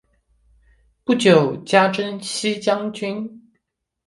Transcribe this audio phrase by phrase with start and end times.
[1.03, 3.53] 不久加征西将军。